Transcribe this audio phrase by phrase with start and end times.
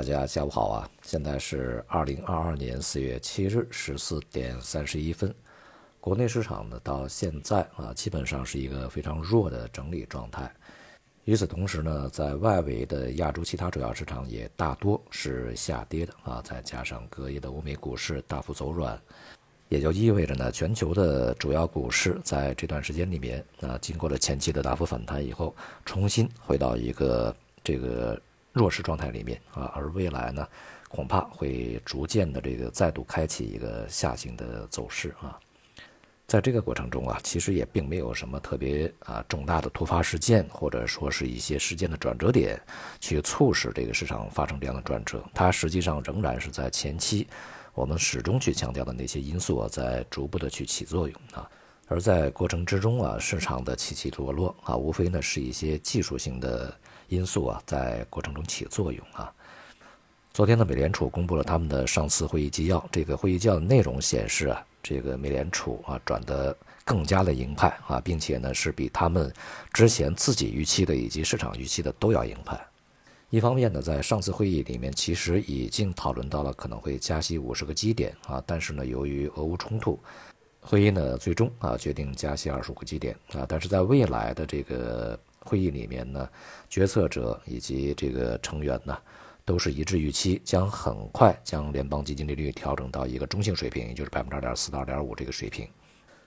[0.00, 0.90] 大家下午好啊！
[1.02, 5.34] 现在是二零二二年四月七日十四点三十一分。
[6.00, 10.50] 国内市场呢，到现在啊，基本上是一个非常弱的整理状态。
[11.26, 16.40] 与此同时呢，在外围的亚洲其他主要市场也大多是下跌的啊。
[16.42, 18.98] 再加上隔夜的欧美股市大幅走软，
[19.68, 25.54] 也就意味着呢，全球的主要股市在这段时间里面啊，经过了前期的大幅反弹以后，
[25.84, 28.18] 重新回到一个这个。
[28.52, 30.46] 弱势状态里面啊，而未来呢，
[30.88, 35.38] 恐怕会逐渐的这个再度开启一个下行的走势啊。
[36.26, 42.60] 在这个过程中啊，其实也并没有什么特别啊重大的突发事件，或者说是一些事件的转折点，
[43.00, 45.24] 去促使这个市场发生这样的转折。
[45.34, 47.26] 它实际上仍然是在前期
[47.74, 51.48] 我们始终去强调的那些因素啊，在逐步的去起作用啊。
[51.88, 56.72] 而在过程之中啊，市场的起起落落啊，无非呢是一些技术性的。
[57.10, 59.30] 因素啊，在过程中起作用啊。
[60.32, 62.82] 昨天呢，美联储公布了他们的上次会议纪要。
[62.92, 69.30] 这个会议纪要的内容显示啊，这个美联储啊转得更加的鹰派啊，并且呢是比他们
[69.72, 72.58] 之前自己预期的以及市场预期的都要鹰派。
[73.28, 79.98] 一方面呢，在上次会议里面，其实已经讨论到了可能会加息五十个基点啊，但是呢，由于俄乌冲突，
[80.60, 85.18] 会议呢最终啊决定加息二十五个基点啊，但是在未来的这个。
[85.40, 86.28] 会议里面呢，
[86.68, 88.96] 决策者以及这个成员呢，
[89.44, 95.68] 都是一致预期，将很快将联邦基金利率调整到一个中性水平，也就是百分之二点四到二点五这个水平。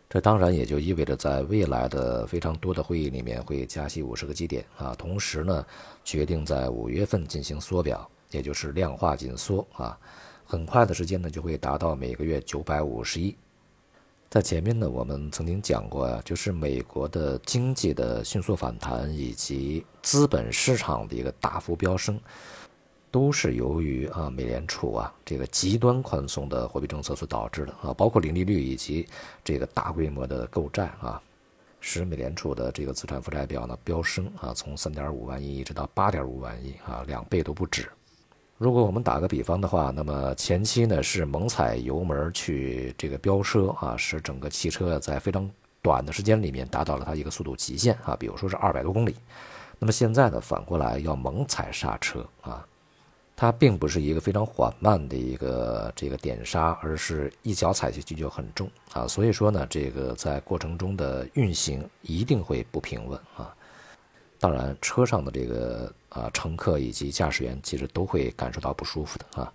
[0.09, 4.93] 这当然也就意味着，在未来的非常多的会议里面会加息五十个基点啊。
[4.95, 5.65] 同时呢，
[6.03, 9.97] 决定在五月份进行缩表，也就是量化紧缩啊。
[10.45, 13.35] 很快的时间呢，就会达到每个月九百五十亿。
[14.33, 22.19] 在前面呢，我们曾经讲过呀，就是美国的经济的迅速反弹以及资本市场的一个大幅飙升，
[23.11, 29.07] 都是由于啊美联储啊这个极端宽松的货币政策所导致的啊，包括零利率以及
[29.43, 31.21] 这个大规模的购债啊，
[31.79, 37.87] 使美联储的这个资产负债表呢飙升啊，从三点五万亿一直到八点五万亿啊，两倍都不止。
[38.57, 45.49] 如果我们打个比方的话，那么前期呢是猛踩油门去这个飙车啊，使整个汽车在非常
[45.81, 49.15] 短的时间里面达到了它一个速度极限啊，比如说是二百多公里。
[49.79, 52.65] 那么现在呢反过来要猛踩刹车啊，
[53.35, 63.53] 它并不是一个非常缓慢的一个这个点刹，而是一脚踩下去就很重啊，所以说呢这个在过程中的运行一定会不平稳啊。
[64.43, 69.53] 当然，车上的这个啊乘客以及驾驶员其实都会感受到不舒服的啊。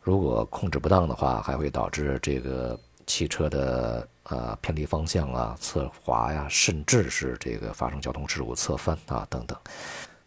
[0.00, 9.54] 如果控制不当的话，还会导致这个汽车的啊偏离方向啊、侧滑呀，甚至是这个发生交通事故、侧翻啊等等。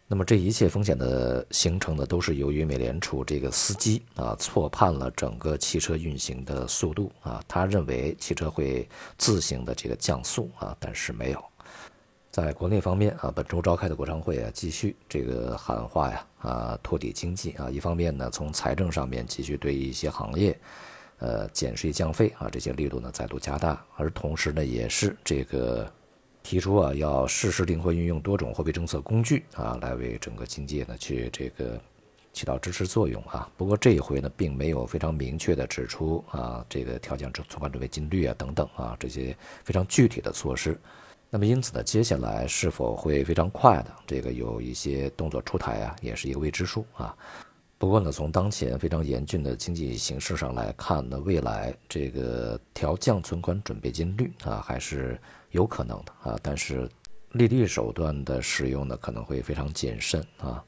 [0.05, 8.87] 那么这一切风险的形成呢，都是由于美联储这个司机啊错判了整个汽车运行的速度啊，他认为汽车会
[9.17, 11.43] 自行的这个降速啊，但是没有。
[12.35, 17.69] 在国内方面啊，本周召开的国常会啊，继续这个喊话呀啊，托底经济啊。
[17.69, 20.59] 一方面呢，从财政上面继续对一些行业，
[21.19, 23.81] 呃，减税降费啊，这些力度呢再度加大。
[23.95, 25.89] 而同时呢，也是这个
[26.43, 31.79] 提出啊，要适时灵活运用多种货币政策工具啊，来为整个经济呢去这个
[32.33, 33.49] 起到支持作用啊。
[33.55, 40.77] 不过这一回呢，并没有非常明确的指出啊，这个调降存款准备金率啊等等啊这些非常具体的措施。
[41.29, 47.13] 那么因此呢，接下来是否会非常快的这个有一些动作出台啊，也是一个未知数啊。
[47.77, 55.19] 不过呢，从当前非常严峻的经济形势上来看呢，未来这个调降存款准备金率啊，还是
[55.51, 56.39] 有可能的啊。
[56.41, 56.89] 但是
[57.33, 60.63] 利率手段的使用呢，可能会非常谨慎啊。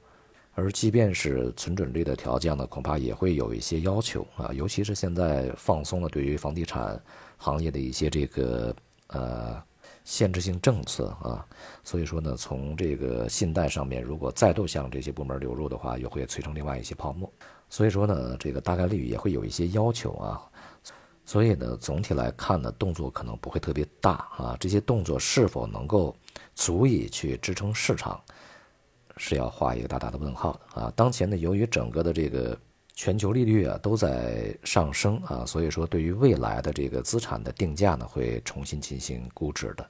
[0.53, 7.01] 而即便是存准率的调降呢，恐怕也会有一些要求啊，尤其是现在放松了对于房地产
[7.37, 8.75] 行业的一些这个
[9.07, 9.63] 呃。
[10.07, 11.45] 限制性政策啊，
[11.83, 17.29] 所以说呢，从这个信贷上面，如果再度向这些部门流入的话，又会催生另外一些泡沫。
[17.69, 20.41] 所以说呢，这个大概率也会有一些要求啊。
[21.25, 24.55] 所以呢，总体来看呢，动作可能不会特别大啊。
[24.57, 26.15] 这些动作是否能够
[26.55, 28.17] 足以去支撑市场，
[29.17, 30.93] 是要画一个大大的问号的啊。
[30.95, 32.57] 当前呢，由于整个的这个。
[32.97, 39.87] 全球利率啊都在上升啊，所以说对于未来的这个资产的定价呢，会重新进行估值的。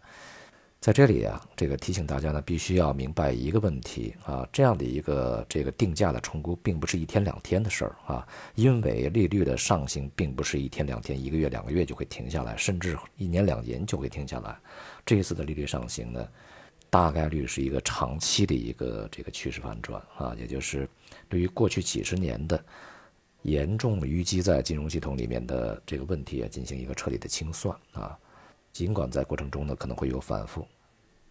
[0.81, 14.53] 在这里啊，这个提醒大家呢，必须要明白一个问题啊，这样的一个这个定价的重估，并不是一天两天的事儿啊，因为利率的上行并不是一天两天、一个月两个月就会停下来，甚至一年两年就会停下来。
[15.05, 16.27] 这一次的利率上行呢，
[16.89, 20.87] 大概率是一个长期的一个这个趋势反转啊，也就是
[21.29, 22.61] 对于过去几十年的
[23.47, 28.17] 严重淤积在金融系统里面的这个问题啊，进行一个彻底的清算啊。
[28.73, 30.67] 尽管在过程中呢可能会有反复，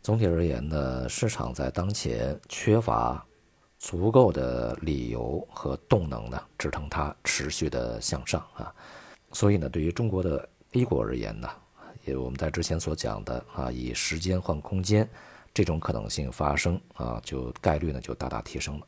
[0.03, 3.23] 总体而言呢，市场在当前缺乏
[3.79, 8.75] 足够的理由和动能呢支撑它持续的向上啊。
[9.33, 11.49] 所以呢，对于中国的 A 股而言呢，
[12.07, 15.07] 也我们在之前所讲的啊，以时间换空间。
[15.53, 18.87] 这种可能性发生啊，就概率呢就大大提升了，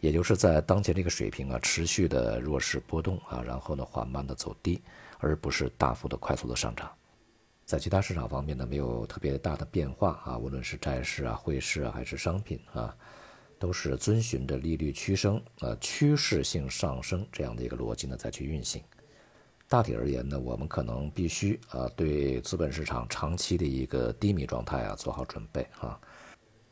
[0.00, 4.82] 也就是在当前这个水平啊持续的弱势波动啊，然后呢缓慢的走低，
[5.18, 6.90] 而不是大幅的快速的上涨。
[7.64, 12.94] 在其他市场方面呢没有特别大的变化啊，无论是债市啊、汇市啊还是商品啊，
[13.58, 18.82] 都是遵循着利率趋升呃趋势性上升这样的一个逻辑呢再去运行。
[19.68, 25.98] 大体而言呢，我们可能必须啊，对资本市场长期的一个低迷状态啊做好准备啊。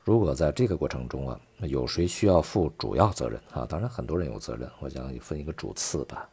[0.04, 3.66] 如果在这个过程中啊，有谁需要负主要责任啊？
[3.66, 6.28] 当然很多人有责任，我想分一个主次吧。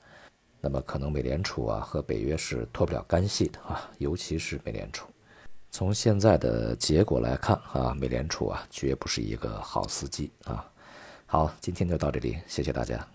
[0.60, 5.08] 那么可能美联储啊和北约是脱不了干系的啊，尤其是美联储。
[5.72, 10.70] 从现在的结果来看啊，美联储啊绝不是一个好司机啊。
[11.26, 13.08] 好，今天就到这里，谢谢大家。